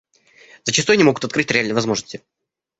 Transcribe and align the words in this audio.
Зачастую 0.63 0.95
они 0.95 1.03
могут 1.03 1.25
открыть 1.25 1.51
реальные 1.51 1.75
возможности. 1.75 2.23